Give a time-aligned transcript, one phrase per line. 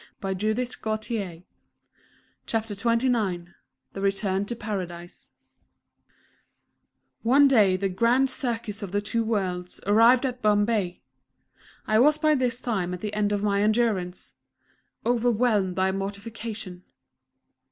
[0.19, 1.43] CHAPTER XXIX
[3.93, 5.29] THE RETURN TO PARADISE
[7.21, 11.03] One day the "Grand Circus of the Two Worlds" arrived at Bombay.
[11.85, 14.33] I was by this time at the end of my endurance
[15.05, 16.83] overwhelmed by mortification....